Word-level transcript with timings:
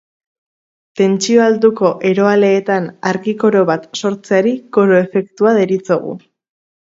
Tentsio 1.01 1.43
altuko 1.47 1.91
eroaleetan 2.11 2.87
argi-koro 3.11 3.61
bat 3.71 3.87
sortzeari 4.01 4.55
koro 4.79 4.97
efektua 5.03 5.55
deritzogu. 5.61 6.19